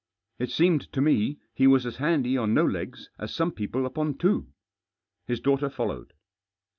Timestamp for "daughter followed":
5.39-6.13